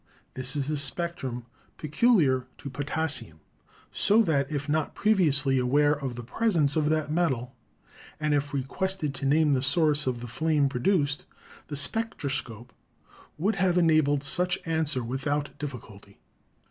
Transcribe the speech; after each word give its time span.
This 0.33 0.55
is 0.55 0.65
the 0.67 0.77
spectrum 0.77 1.45
peculiar 1.77 2.47
to 2.57 2.71
potassium; 2.71 3.39
so 3.91 4.23
that, 4.23 4.51
if 4.51 4.67
not 4.67 4.95
previously 4.95 5.59
aware 5.59 5.93
of 5.93 6.15
the 6.15 6.23
presence 6.23 6.75
of 6.75 6.89
that 6.89 7.11
metal, 7.11 7.55
and 8.19 8.33
if 8.33 8.51
requested 8.51 9.13
to 9.13 9.27
name 9.27 9.53
the 9.53 9.61
source 9.61 10.07
of 10.07 10.21
the 10.21 10.27
flame 10.27 10.69
produced, 10.69 11.25
the 11.67 11.77
spectroscope 11.77 12.73
would 13.37 13.57
have 13.57 13.77
enabled 13.77 14.23
such 14.23 14.57
answer 14.65 15.03
without 15.03 15.55
difficulty. 15.59 16.17